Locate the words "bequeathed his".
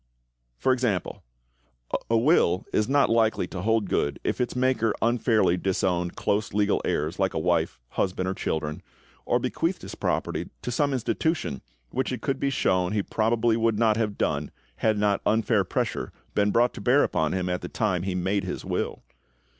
9.37-9.93